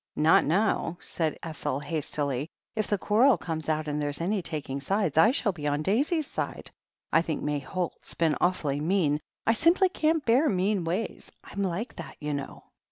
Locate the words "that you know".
11.97-12.63